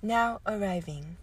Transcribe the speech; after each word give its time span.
Now 0.00 0.40
arriving. 0.46 1.18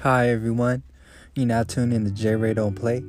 Hi 0.00 0.28
everyone, 0.28 0.82
you 1.34 1.46
now 1.46 1.62
tune 1.62 1.92
in 1.92 2.04
to 2.04 2.10
J 2.10 2.34
Ray 2.34 2.52
Don't 2.52 2.74
Play. 2.74 3.02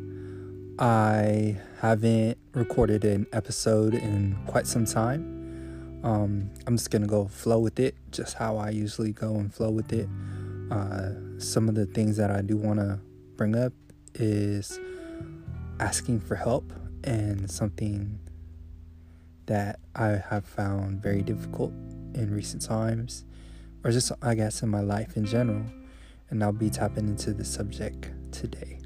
I 0.79 1.57
haven't 1.81 2.37
recorded 2.53 3.03
an 3.03 3.27
episode 3.33 3.95
in 3.95 4.37
quite 4.47 4.65
some 4.65 4.85
time. 4.85 5.99
Um, 6.05 6.51
I'm 6.65 6.77
just 6.77 6.89
gonna 6.89 7.05
go 7.05 7.27
flow 7.27 7.59
with 7.59 7.81
it, 7.81 7.95
just 8.11 8.35
how 8.35 8.55
I 8.55 8.69
usually 8.69 9.11
go 9.11 9.35
and 9.35 9.53
flow 9.53 9.71
with 9.71 9.91
it. 9.91 10.07
Uh, 10.71 11.09
some 11.37 11.67
of 11.67 11.75
the 11.75 11.85
things 11.85 12.15
that 12.15 12.31
I 12.31 12.39
do 12.39 12.55
want 12.55 12.79
to 12.79 13.01
bring 13.35 13.57
up 13.57 13.73
is 14.13 14.79
asking 15.83 16.21
for 16.21 16.35
help 16.35 16.71
and 17.03 17.51
something 17.51 18.17
that 19.47 19.79
I 19.93 20.21
have 20.29 20.45
found 20.45 21.01
very 21.03 21.21
difficult 21.21 21.73
in 22.13 22.33
recent 22.33 22.61
times, 22.61 23.25
or 23.83 23.91
just 23.91 24.09
I 24.21 24.33
guess 24.33 24.63
in 24.63 24.69
my 24.69 24.79
life 24.79 25.17
in 25.17 25.25
general. 25.25 25.65
And 26.29 26.41
I'll 26.41 26.53
be 26.53 26.69
tapping 26.69 27.07
into 27.09 27.33
the 27.33 27.43
subject 27.43 28.11
today. 28.31 28.79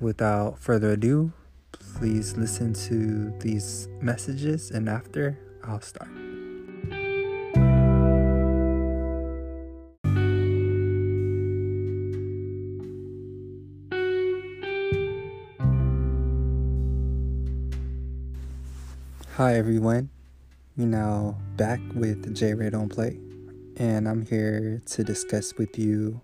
Without 0.00 0.60
further 0.60 0.92
ado, 0.92 1.32
please 1.72 2.36
listen 2.36 2.72
to 2.88 3.36
these 3.40 3.88
messages, 4.00 4.70
and 4.70 4.88
after, 4.88 5.36
I'll 5.64 5.80
start. 5.80 6.27
Hi 19.38 19.54
everyone, 19.54 20.10
you 20.76 20.84
now 20.84 21.38
back 21.54 21.78
with 21.94 22.34
J 22.34 22.54
Ray 22.54 22.70
Don't 22.70 22.88
Play, 22.88 23.20
and 23.76 24.08
I'm 24.08 24.26
here 24.26 24.82
to 24.86 25.04
discuss 25.04 25.54
with 25.56 25.78
you 25.78 26.20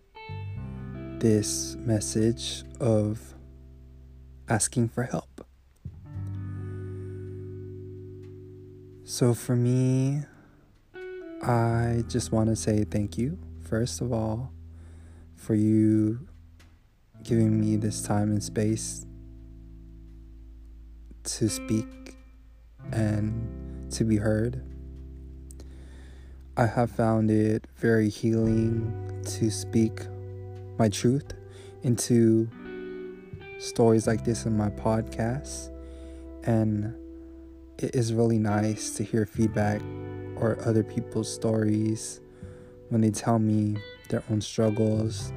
this 1.20 1.76
message 1.76 2.64
of 2.80 3.20
asking 4.48 4.88
for 4.88 5.04
help. 5.04 5.46
So, 9.04 9.32
for 9.32 9.54
me, 9.54 10.22
I 11.40 12.02
just 12.08 12.32
want 12.32 12.48
to 12.48 12.56
say 12.56 12.82
thank 12.82 13.16
you, 13.16 13.38
first 13.60 14.00
of 14.00 14.12
all, 14.12 14.50
for 15.36 15.54
you 15.54 16.26
giving 17.22 17.60
me 17.60 17.76
this 17.76 18.02
time 18.02 18.32
and 18.32 18.42
space 18.42 19.06
to 21.22 21.48
speak 21.48 22.03
and 22.94 23.92
to 23.92 24.04
be 24.04 24.16
heard. 24.16 24.62
I 26.56 26.66
have 26.66 26.90
found 26.90 27.30
it 27.30 27.66
very 27.76 28.08
healing 28.08 29.22
to 29.38 29.50
speak 29.50 30.02
my 30.78 30.88
truth 30.88 31.34
into 31.82 32.48
stories 33.58 34.06
like 34.06 34.24
this 34.24 34.46
in 34.46 34.56
my 34.56 34.70
podcast. 34.70 35.70
And 36.44 36.94
it 37.78 37.94
is 37.96 38.12
really 38.12 38.38
nice 38.38 38.94
to 38.96 39.02
hear 39.02 39.26
feedback 39.26 39.82
or 40.36 40.58
other 40.64 40.84
people's 40.84 41.32
stories 41.32 42.20
when 42.90 43.00
they 43.00 43.10
tell 43.10 43.38
me 43.38 43.76
their 44.08 44.22
own 44.30 44.40
struggles 44.40 45.32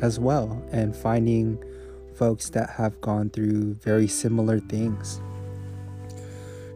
as 0.00 0.20
well, 0.20 0.62
and 0.70 0.94
finding 0.94 1.62
folks 2.14 2.50
that 2.50 2.70
have 2.70 3.00
gone 3.00 3.30
through 3.30 3.74
very 3.74 4.06
similar 4.06 4.60
things 4.60 5.20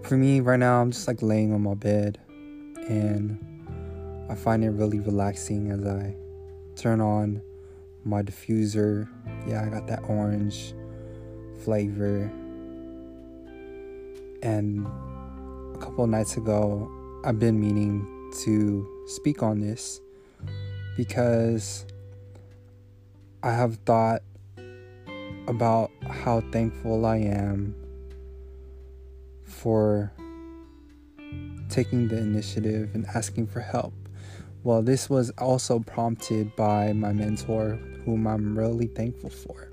for 0.06 0.17
me 0.17 0.39
right 0.39 0.61
now 0.61 0.81
i'm 0.81 0.93
just 0.93 1.09
like 1.09 1.21
laying 1.21 1.53
on 1.53 1.61
my 1.61 1.75
bed 1.75 2.17
and 2.89 3.37
i 4.31 4.37
find 4.37 4.62
it 4.62 4.71
really 4.71 5.00
relaxing 5.00 5.72
as 5.72 5.84
i 5.84 6.15
turn 6.77 7.00
on 7.00 7.43
my 8.05 8.22
diffuser. 8.22 9.09
Yeah 9.49 9.65
i 9.65 9.69
got 9.69 9.89
that 9.89 10.00
orange 10.09 10.75
flavor. 11.65 12.31
And 14.43 14.87
a 15.75 15.78
couple 15.78 16.06
nights 16.06 16.37
ago 16.37 16.88
i've 17.25 17.41
been 17.41 17.59
meaning 17.59 18.31
to 18.44 18.87
speak 19.09 19.43
on 19.43 19.61
this 19.61 20.00
because 20.97 21.84
i 23.43 23.50
have 23.50 23.75
thought 23.87 24.23
about 25.49 25.91
how 26.09 26.43
thankful 26.53 27.05
i 27.06 27.17
am 27.17 27.75
for 29.46 30.12
taking 31.68 32.08
the 32.08 32.18
initiative 32.18 32.90
and 32.94 33.06
asking 33.14 33.46
for 33.46 33.60
help. 33.60 33.94
Well, 34.62 34.82
this 34.82 35.08
was 35.08 35.30
also 35.38 35.78
prompted 35.78 36.54
by 36.56 36.92
my 36.92 37.12
mentor, 37.12 37.78
whom 38.04 38.26
I'm 38.26 38.58
really 38.58 38.88
thankful 38.88 39.30
for, 39.30 39.70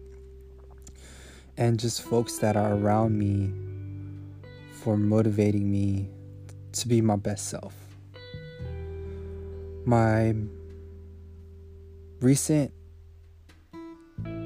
and 1.57 1.79
just 1.79 2.03
folks 2.03 2.37
that 2.37 2.55
are 2.55 2.73
around 2.73 3.17
me 3.17 3.51
for 4.71 4.97
motivating 4.97 5.71
me 5.71 6.09
to 6.73 6.87
be 6.87 7.01
my 7.01 7.15
best 7.15 7.47
self. 7.47 7.75
My 9.85 10.35
recent 12.21 12.71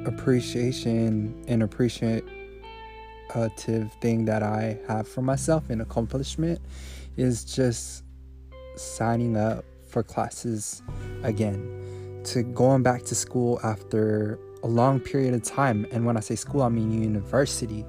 appreciation 0.06 1.44
and 1.48 1.62
appreciate 1.62 2.24
positive 3.30 3.92
thing 4.02 4.26
that 4.26 4.44
I 4.44 4.80
have 4.88 5.08
for 5.08 5.22
myself, 5.22 5.70
an 5.70 5.82
accomplishment, 5.82 6.60
is 7.16 7.44
just 7.44 8.04
signing 8.76 9.36
up 9.36 9.66
for 9.88 10.04
classes 10.04 10.82
again, 11.24 12.22
to 12.26 12.44
going 12.44 12.84
back 12.84 13.04
to 13.04 13.16
school 13.16 13.60
after 13.64 14.40
a 14.64 14.68
long 14.68 15.00
period 15.00 15.34
of 15.34 15.44
time. 15.44 15.88
And 15.92 16.06
when 16.06 16.18
I 16.18 16.20
say 16.20 16.36
school, 16.36 16.62
I 16.62 16.70
mean 16.70 16.92
university. 16.92 17.86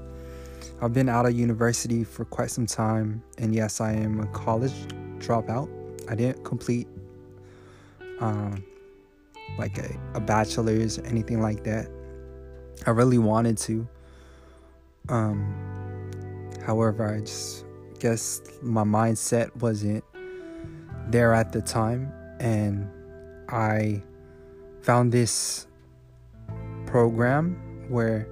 I've 0.80 0.92
been 0.92 1.08
out 1.08 1.26
of 1.26 1.36
university 1.36 2.04
for 2.04 2.24
quite 2.24 2.50
some 2.50 2.66
time, 2.66 3.22
and 3.38 3.54
yes, 3.54 3.80
I 3.80 3.92
am 3.92 4.20
a 4.20 4.26
college 4.28 4.74
dropout. 5.18 5.68
I 6.08 6.14
didn't 6.14 6.44
complete 6.44 6.86
um, 8.20 8.64
like 9.58 9.76
a, 9.78 9.88
a 10.14 10.20
bachelor's 10.20 10.98
or 10.98 11.06
anything 11.06 11.40
like 11.40 11.64
that. 11.64 11.90
I 12.86 12.90
really 12.90 13.18
wanted 13.18 13.58
to, 13.58 13.88
um, 15.08 16.50
however, 16.64 17.14
I 17.14 17.20
just 17.20 17.64
guess 17.98 18.42
my 18.62 18.84
mindset 18.84 19.54
wasn't 19.56 20.04
there 21.08 21.34
at 21.34 21.52
the 21.52 21.62
time, 21.62 22.12
and 22.40 22.88
I 23.48 24.02
found 24.82 25.12
this 25.12 25.66
program 26.86 27.56
where 27.88 28.28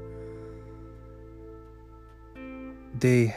they 2.99 3.35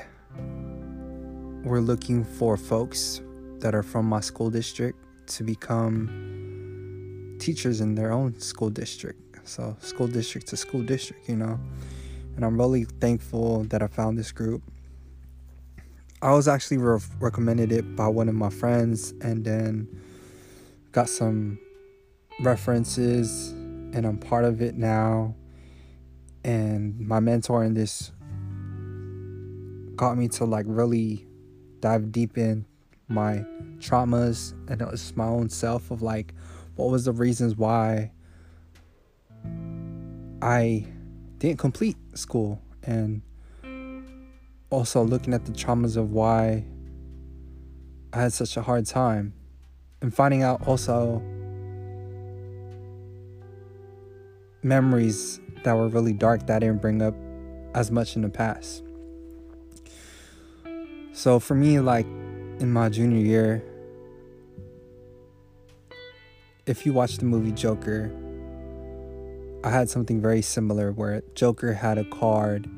were 1.64 1.82
looking 1.82 2.24
for 2.24 2.58
folks 2.58 3.22
that 3.60 3.76
are 3.76 3.84
from 3.84 4.06
my 4.06 4.22
school 4.22 4.50
district 4.50 4.98
to 5.28 5.44
become 5.44 7.36
teachers 7.40 7.82
in 7.82 7.96
their 7.96 8.12
own 8.12 8.40
school 8.40 8.70
district. 8.70 9.20
So, 9.48 9.76
school 9.82 10.08
district 10.08 10.48
to 10.48 10.58
school 10.58 10.84
district, 10.84 11.28
you 11.28 11.36
know 11.36 11.60
and 12.40 12.46
I'm 12.46 12.58
really 12.58 12.86
thankful 12.86 13.66
that 13.66 13.84
I 13.84 13.88
found 13.88 14.18
this 14.18 14.32
group. 14.32 14.64
I 16.22 16.32
was 16.32 16.48
actually 16.48 16.78
re- 16.78 16.98
recommended 17.20 17.74
it 17.74 17.98
by 17.98 18.08
one 18.08 18.30
of 18.30 18.36
my 18.36 18.50
friends, 18.50 19.14
and 19.20 19.44
then 19.44 19.90
got 20.94 21.10
some 21.10 21.60
references, 22.40 23.50
and 23.50 24.06
I'm 24.06 24.18
part 24.18 24.46
of 24.46 24.62
it 24.62 24.76
now. 24.76 25.36
And 26.46 26.98
my 26.98 27.20
mentor 27.20 27.66
in 27.66 27.74
this 27.74 28.14
got 29.98 30.18
me 30.18 30.30
to 30.30 30.46
like 30.46 30.66
really 30.66 31.28
dive 31.82 32.10
deep 32.10 32.38
in 32.38 32.66
my 33.10 33.44
traumas 33.80 34.54
and 34.70 34.82
it 34.82 34.88
was 34.90 35.14
my 35.18 35.26
own 35.26 35.50
self 35.50 35.92
of 35.92 36.02
like 36.02 36.34
what 36.76 36.90
was 36.90 37.04
the 37.04 37.12
reasons 37.12 37.58
why 37.58 38.12
I 40.42 40.86
didn't 41.40 41.58
complete 41.58 41.98
school 42.16 42.62
and 42.84 43.22
also 44.70 45.02
looking 45.02 45.34
at 45.34 45.46
the 45.46 45.52
traumas 45.52 45.98
of 45.98 46.12
why 46.12 46.66
I 48.14 48.22
had 48.22 48.34
such 48.34 48.58
a 48.58 48.62
hard 48.62 48.86
time 48.86 49.34
and 50.02 50.14
finding 50.14 50.44
out 50.44 50.68
also 50.68 51.22
memories 54.62 55.40
that 55.64 55.74
were 55.74 55.88
really 55.88 56.14
dark 56.14 56.46
that 56.48 56.58
I 56.58 56.60
didn't 56.60 56.82
bring 56.82 57.02
up 57.02 57.16
as 57.74 57.90
much 57.90 58.16
in 58.16 58.22
the 58.22 58.30
past. 58.30 58.84
So 61.14 61.40
for 61.40 61.56
me, 61.56 61.80
like 61.80 62.06
in 62.60 62.72
my 62.72 62.90
junior 62.90 63.26
year, 63.26 63.64
if 66.66 66.86
you 66.86 66.94
watch 66.94 67.18
the 67.18 67.26
movie 67.26 67.52
Joker, 67.52 68.12
I 69.64 69.70
had 69.70 69.90
something 69.90 70.22
very 70.22 70.42
similar 70.42 70.92
where 70.92 71.22
Joker 71.36 71.74
had 71.74 71.98
a 71.98 72.06
card 72.06 72.70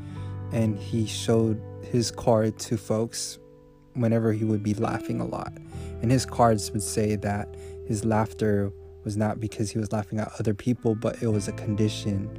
and 0.52 0.78
he 0.78 1.06
showed 1.06 1.62
his 1.84 2.10
card 2.10 2.58
to 2.60 2.78
folks 2.78 3.38
whenever 3.94 4.34
he 4.34 4.46
would 4.46 4.64
be 4.64 4.74
laughing 4.74 5.22
a 5.22 5.26
lot. 5.26 5.54
And 6.02 6.12
his 6.12 6.26
cards 6.26 6.72
would 6.72 6.82
say 6.82 7.16
that 7.18 7.56
his 7.86 8.04
laughter 8.04 8.72
was 9.04 9.16
not 9.16 9.40
because 9.40 9.70
he 9.70 9.78
was 9.78 9.92
laughing 9.92 10.20
at 10.20 10.32
other 10.40 10.54
people, 10.54 10.96
but 10.96 11.22
it 11.22 11.28
was 11.28 11.48
a 11.48 11.52
condition 11.54 12.30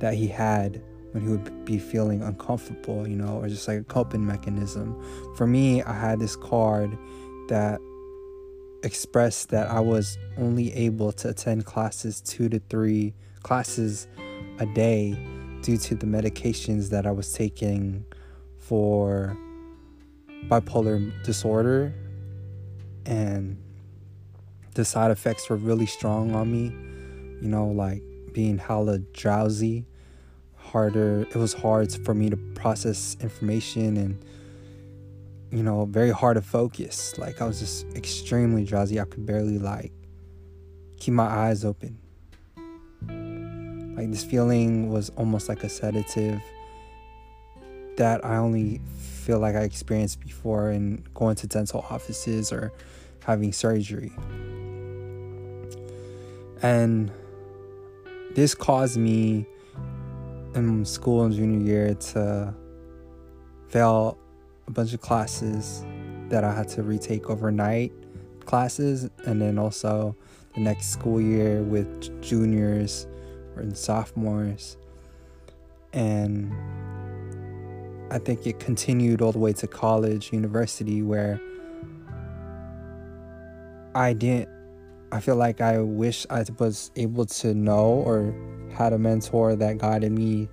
that 0.00 0.14
he 0.14 0.26
had 0.26 0.82
when 1.12 1.22
he 1.22 1.30
would 1.30 1.64
be 1.64 1.78
feeling 1.78 2.22
uncomfortable, 2.22 3.06
you 3.06 3.16
know, 3.16 3.38
or 3.38 3.48
just 3.48 3.68
like 3.68 3.78
a 3.78 3.84
coping 3.84 4.26
mechanism. 4.26 5.00
For 5.36 5.46
me, 5.46 5.82
I 5.82 5.92
had 5.92 6.18
this 6.18 6.36
card 6.36 6.96
that 7.48 7.80
expressed 8.82 9.50
that 9.50 9.70
I 9.70 9.80
was 9.80 10.18
only 10.36 10.72
able 10.74 11.12
to 11.12 11.30
attend 11.30 11.64
classes 11.64 12.20
two 12.20 12.48
to 12.48 12.60
three 12.68 13.14
classes 13.46 14.08
a 14.58 14.66
day 14.66 15.16
due 15.62 15.76
to 15.76 15.94
the 15.94 16.06
medications 16.06 16.90
that 16.90 17.06
I 17.06 17.12
was 17.12 17.32
taking 17.32 18.04
for 18.58 19.36
bipolar 20.48 21.12
disorder. 21.22 21.94
And 23.04 23.56
the 24.74 24.84
side 24.84 25.12
effects 25.12 25.48
were 25.48 25.56
really 25.56 25.86
strong 25.86 26.34
on 26.34 26.50
me 26.52 26.64
you 27.40 27.48
know 27.48 27.66
like 27.68 28.02
being 28.32 28.58
hella 28.58 28.98
drowsy 28.98 29.86
harder 30.56 31.22
it 31.22 31.36
was 31.36 31.52
hard 31.54 31.92
for 32.04 32.14
me 32.14 32.28
to 32.30 32.36
process 32.54 33.16
information 33.20 33.96
and 33.96 34.24
you 35.50 35.62
know 35.62 35.84
very 35.86 36.10
hard 36.10 36.34
to 36.36 36.42
focus. 36.42 37.16
Like 37.16 37.40
i 37.40 37.46
was 37.46 37.60
just 37.60 37.86
extremely 37.94 38.64
drowsy. 38.64 39.00
I 39.00 39.04
could 39.04 39.24
barely 39.24 39.58
like 39.58 39.92
keep 40.98 41.14
my 41.14 41.26
eyes 41.26 41.64
open 41.64 41.98
like 43.96 44.10
this 44.10 44.24
feeling 44.24 44.90
was 44.90 45.10
almost 45.16 45.48
like 45.48 45.64
a 45.64 45.68
sedative 45.68 46.40
that 47.96 48.24
I 48.24 48.36
only 48.36 48.80
feel 48.98 49.38
like 49.38 49.56
I 49.56 49.62
experienced 49.62 50.20
before 50.20 50.70
in 50.70 51.04
going 51.14 51.34
to 51.36 51.46
dental 51.46 51.84
offices 51.90 52.52
or 52.52 52.72
having 53.24 53.52
surgery. 53.52 54.12
And 56.62 57.10
this 58.34 58.54
caused 58.54 58.98
me 58.98 59.46
in 60.54 60.84
school 60.84 61.24
in 61.24 61.32
junior 61.32 61.66
year 61.66 61.94
to 61.94 62.54
fail 63.68 64.18
a 64.68 64.70
bunch 64.70 64.92
of 64.92 65.00
classes 65.00 65.84
that 66.28 66.44
I 66.44 66.54
had 66.54 66.68
to 66.70 66.82
retake 66.82 67.30
overnight 67.30 67.92
classes 68.44 69.08
and 69.24 69.40
then 69.40 69.58
also 69.58 70.14
the 70.54 70.60
next 70.60 70.90
school 70.90 71.20
year 71.20 71.62
with 71.62 72.22
juniors 72.22 73.06
and 73.60 73.76
sophomores. 73.76 74.76
And 75.92 76.52
I 78.10 78.18
think 78.18 78.46
it 78.46 78.60
continued 78.60 79.22
all 79.22 79.32
the 79.32 79.38
way 79.38 79.52
to 79.54 79.66
college, 79.66 80.32
university, 80.32 81.02
where 81.02 81.40
I 83.94 84.12
didn't. 84.12 84.50
I 85.12 85.20
feel 85.20 85.36
like 85.36 85.60
I 85.60 85.78
wish 85.78 86.26
I 86.28 86.44
was 86.58 86.90
able 86.96 87.26
to 87.26 87.54
know 87.54 87.84
or 87.84 88.34
had 88.72 88.92
a 88.92 88.98
mentor 88.98 89.56
that 89.56 89.78
guided 89.78 90.12
me. 90.12 90.48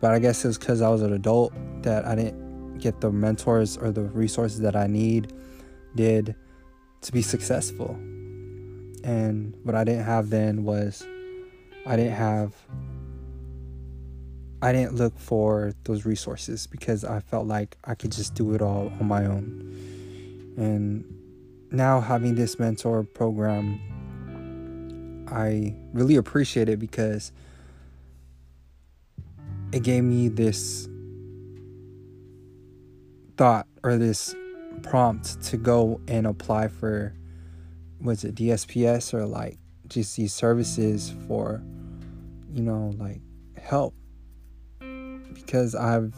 But 0.00 0.12
I 0.12 0.18
guess 0.18 0.44
it's 0.44 0.58
because 0.58 0.82
I 0.82 0.88
was 0.88 1.02
an 1.02 1.12
adult 1.12 1.52
that 1.82 2.04
I 2.04 2.14
didn't 2.14 2.78
get 2.78 3.00
the 3.00 3.10
mentors 3.10 3.76
or 3.76 3.90
the 3.92 4.02
resources 4.02 4.60
that 4.60 4.76
I 4.76 4.86
need 4.86 5.32
did 5.94 6.34
to 7.02 7.12
be 7.12 7.22
successful. 7.22 7.94
And 9.04 9.54
what 9.62 9.74
I 9.74 9.84
didn't 9.84 10.04
have 10.04 10.30
then 10.30 10.64
was 10.64 11.06
I 11.86 11.96
didn't 11.96 12.14
have 12.14 12.52
I 14.60 14.72
didn't 14.72 14.94
look 14.94 15.16
for 15.18 15.74
those 15.84 16.04
resources 16.04 16.66
because 16.66 17.04
I 17.04 17.20
felt 17.20 17.46
like 17.46 17.76
I 17.84 17.94
could 17.94 18.10
just 18.10 18.34
do 18.34 18.54
it 18.54 18.62
all 18.62 18.90
on 19.00 19.06
my 19.06 19.24
own. 19.26 20.54
And 20.56 21.04
now 21.70 22.00
having 22.00 22.34
this 22.34 22.58
mentor 22.58 23.04
program 23.04 23.80
I 25.28 25.74
really 25.92 26.16
appreciate 26.16 26.68
it 26.68 26.78
because 26.78 27.32
it 29.72 29.82
gave 29.82 30.04
me 30.04 30.28
this 30.28 30.88
thought 33.36 33.66
or 33.82 33.96
this 33.96 34.34
prompt 34.82 35.42
to 35.42 35.56
go 35.56 36.00
and 36.08 36.26
apply 36.26 36.68
for 36.68 37.14
was 38.00 38.24
it 38.24 38.34
DSPS 38.34 39.14
or 39.14 39.26
like 39.26 39.58
just 39.88 40.16
these 40.16 40.32
services 40.32 41.12
for 41.26 41.62
you 42.56 42.62
know, 42.62 42.94
like 42.98 43.20
help 43.62 43.94
because 45.34 45.74
I've 45.74 46.14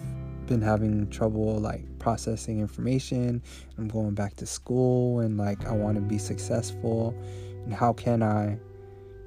been 0.47 0.63
having 0.63 1.11
trouble 1.11 1.59
like 1.59 1.99
processing 1.99 2.61
information. 2.61 3.43
I'm 3.77 3.89
going 3.89 4.15
back 4.15 4.37
to 4.37 4.47
school 4.47 5.19
and 5.19 5.37
like 5.37 5.67
I 5.67 5.73
want 5.73 5.97
to 5.97 6.01
be 6.01 6.17
successful 6.17 7.13
and 7.65 7.75
how 7.75 7.93
can 7.93 8.23
I 8.23 8.57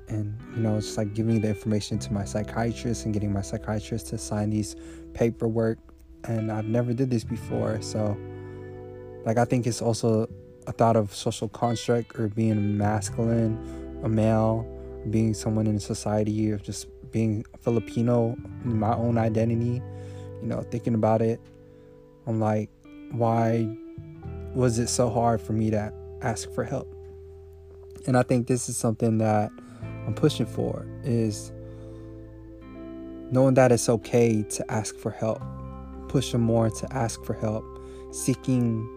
and 0.07 0.39
you 0.55 0.63
know 0.63 0.77
it's 0.77 0.97
like 0.97 1.13
giving 1.13 1.41
the 1.41 1.49
information 1.49 1.99
to 1.99 2.13
my 2.13 2.23
psychiatrist 2.23 3.03
and 3.03 3.13
getting 3.13 3.33
my 3.33 3.41
psychiatrist 3.41 4.07
to 4.07 4.17
sign 4.17 4.49
these 4.49 4.77
paperwork 5.13 5.79
and 6.23 6.49
I've 6.49 6.65
never 6.65 6.93
did 6.93 7.09
this 7.09 7.25
before 7.25 7.81
so 7.81 8.17
like 9.25 9.37
I 9.37 9.43
think 9.43 9.67
it's 9.67 9.81
also 9.81 10.29
a 10.65 10.71
thought 10.71 10.95
of 10.95 11.13
social 11.13 11.49
construct 11.49 12.17
or 12.17 12.29
being 12.29 12.77
masculine, 12.77 13.99
a 14.03 14.09
male, 14.09 14.65
being 15.09 15.33
someone 15.33 15.67
in 15.67 15.79
society 15.79 16.51
of 16.51 16.61
just 16.63 16.87
being 17.11 17.45
Filipino, 17.59 18.35
my 18.63 18.93
own 18.95 19.17
identity, 19.17 19.81
you 20.41 20.47
know, 20.47 20.61
thinking 20.71 20.95
about 20.95 21.21
it, 21.21 21.39
I'm 22.27 22.39
like, 22.39 22.69
why 23.11 23.67
was 24.53 24.79
it 24.79 24.87
so 24.87 25.09
hard 25.09 25.41
for 25.41 25.53
me 25.53 25.69
to 25.71 25.93
ask 26.21 26.51
for 26.53 26.63
help? 26.63 26.93
And 28.07 28.17
I 28.17 28.23
think 28.23 28.47
this 28.47 28.69
is 28.69 28.77
something 28.77 29.17
that 29.19 29.51
I'm 30.05 30.13
pushing 30.13 30.45
for 30.45 30.85
is 31.03 31.51
knowing 33.31 33.53
that 33.55 33.71
it's 33.71 33.87
okay 33.89 34.43
to 34.43 34.71
ask 34.71 34.95
for 34.95 35.11
help, 35.11 35.41
pushing 36.07 36.41
more 36.41 36.69
to 36.69 36.93
ask 36.93 37.23
for 37.23 37.33
help, 37.33 37.63
seeking 38.11 38.87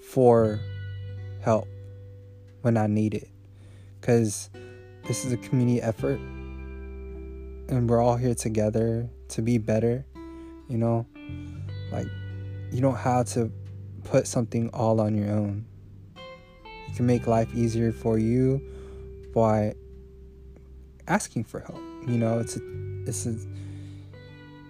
for 0.00 0.60
help 1.40 1.66
when 2.62 2.76
I 2.76 2.86
need 2.86 3.14
it. 3.14 3.28
Because 4.00 4.50
this 5.06 5.24
is 5.24 5.32
a 5.32 5.36
community 5.36 5.82
effort 5.82 6.20
and 7.72 7.88
we're 7.88 8.02
all 8.02 8.16
here 8.16 8.34
together 8.34 9.08
to 9.28 9.40
be 9.40 9.56
better, 9.56 10.04
you 10.68 10.76
know? 10.76 11.06
Like, 11.90 12.06
you 12.70 12.82
don't 12.82 12.96
have 12.96 13.26
to 13.30 13.50
put 14.04 14.26
something 14.26 14.68
all 14.74 15.00
on 15.00 15.14
your 15.14 15.30
own. 15.30 15.64
You 16.14 16.94
can 16.94 17.06
make 17.06 17.26
life 17.26 17.48
easier 17.54 17.90
for 17.90 18.18
you 18.18 18.60
by 19.34 19.74
asking 21.08 21.44
for 21.44 21.60
help. 21.60 21.80
You 22.06 22.18
know, 22.18 22.40
it's 22.40 22.56
a, 22.56 22.60
it's 23.06 23.24
a, 23.24 23.36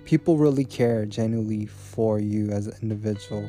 people 0.04 0.38
really 0.38 0.64
care 0.64 1.04
genuinely 1.04 1.66
for 1.66 2.20
you 2.20 2.50
as 2.50 2.68
an 2.68 2.74
individual. 2.82 3.48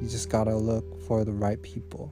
You 0.00 0.08
just 0.08 0.30
gotta 0.30 0.56
look 0.56 0.98
for 1.02 1.24
the 1.24 1.32
right 1.32 1.60
people. 1.60 2.10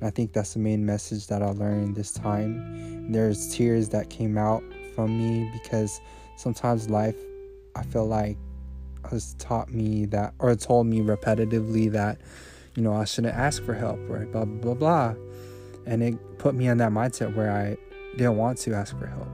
And 0.00 0.06
I 0.06 0.10
think 0.10 0.32
that's 0.32 0.54
the 0.54 0.60
main 0.60 0.86
message 0.86 1.26
that 1.26 1.42
I 1.42 1.50
learned 1.50 1.94
this 1.94 2.10
time. 2.10 3.12
There's 3.12 3.54
tears 3.54 3.90
that 3.90 4.08
came 4.08 4.38
out 4.38 4.62
from 4.94 5.16
me 5.18 5.50
because 5.52 6.00
sometimes 6.36 6.90
life, 6.90 7.16
I 7.74 7.82
feel 7.82 8.06
like, 8.06 8.36
has 9.10 9.34
taught 9.34 9.72
me 9.72 10.04
that, 10.06 10.34
or 10.38 10.54
told 10.54 10.86
me 10.86 11.00
repetitively 11.00 11.90
that, 11.92 12.20
you 12.74 12.82
know, 12.82 12.92
I 12.92 13.04
shouldn't 13.04 13.34
ask 13.34 13.62
for 13.62 13.74
help, 13.74 13.98
right? 14.08 14.30
Blah, 14.30 14.44
blah, 14.44 14.74
blah. 14.74 15.14
And 15.86 16.02
it 16.02 16.38
put 16.38 16.54
me 16.54 16.68
in 16.68 16.78
that 16.78 16.92
mindset 16.92 17.34
where 17.34 17.50
I 17.50 17.76
didn't 18.16 18.36
want 18.36 18.58
to 18.58 18.74
ask 18.74 18.96
for 18.98 19.06
help. 19.06 19.28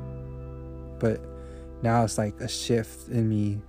But 0.99 1.21
now 1.83 2.05
it's 2.05 2.19
like 2.19 2.41
a 2.41 2.49
shift 2.49 3.09
in 3.09 3.29
me 3.29 3.61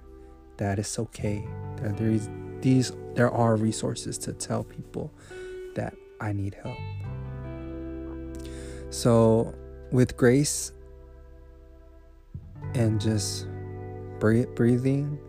that 0.57 0.79
it's 0.79 0.97
okay. 0.99 1.45
That 1.77 1.97
there 1.97 2.09
is 2.09 2.29
these 2.61 2.91
there 3.15 3.31
are 3.31 3.55
resources 3.55 4.17
to 4.19 4.33
tell 4.33 4.63
people 4.63 5.11
that 5.75 5.95
I 6.19 6.33
need 6.33 6.55
help. 6.55 6.77
So 8.89 9.53
with 9.91 10.15
grace, 10.17 10.71
and 12.73 12.99
just 12.99 13.47
breathe, 14.19 14.49
breathing 14.55 15.19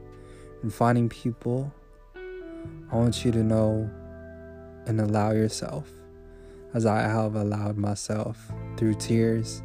and 0.62 0.72
finding 0.72 1.08
people, 1.08 1.72
I 2.90 2.96
want 2.96 3.24
you 3.24 3.32
to 3.32 3.42
know 3.42 3.90
and 4.86 5.00
allow 5.00 5.32
yourself, 5.32 5.88
as 6.74 6.86
I 6.86 7.02
have 7.02 7.34
allowed 7.34 7.76
myself 7.76 8.50
through 8.76 8.94
tears, 8.94 9.62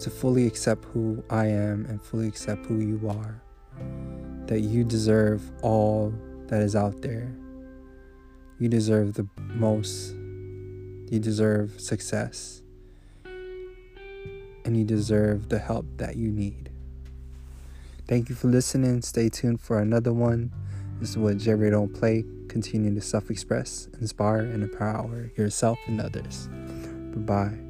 to 0.00 0.10
fully 0.10 0.46
accept 0.46 0.84
who 0.86 1.22
I 1.30 1.46
am 1.46 1.86
and 1.86 2.00
fully 2.00 2.28
accept 2.28 2.66
who 2.66 2.78
you 2.78 3.08
are. 3.08 3.42
That 4.46 4.60
you 4.60 4.84
deserve 4.84 5.50
all 5.62 6.14
that 6.46 6.62
is 6.62 6.74
out 6.74 7.02
there. 7.02 7.32
You 8.58 8.68
deserve 8.68 9.14
the 9.14 9.26
most. 9.38 10.12
You 11.10 11.18
deserve 11.18 11.80
success 11.80 12.62
and 14.64 14.76
you 14.76 14.84
deserve 14.84 15.48
the 15.48 15.58
help 15.58 15.86
that 15.96 16.16
you 16.16 16.30
need. 16.30 16.70
Thank 18.10 18.28
you 18.28 18.34
for 18.34 18.48
listening. 18.48 19.02
Stay 19.02 19.28
tuned 19.28 19.60
for 19.60 19.78
another 19.78 20.12
one. 20.12 20.50
This 20.98 21.10
is 21.10 21.16
what 21.16 21.38
J 21.38 21.54
Ray 21.54 21.70
Don't 21.70 21.94
Play. 21.94 22.24
Continue 22.48 22.92
to 22.92 23.00
self 23.00 23.30
express, 23.30 23.88
inspire, 24.00 24.40
and 24.40 24.64
empower 24.64 25.30
yourself 25.36 25.78
and 25.86 26.00
others. 26.00 26.48
Bye 27.14 27.20
bye. 27.20 27.69